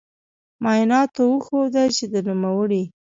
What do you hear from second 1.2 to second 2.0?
وښوده